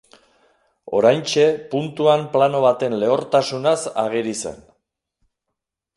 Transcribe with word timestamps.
Oraintxe 0.99 1.43
puntuan 1.75 2.25
plano 2.37 2.63
baten 2.65 2.97
lehortasunaz 3.05 3.79
ageri 4.07 4.37
zen. 4.41 4.61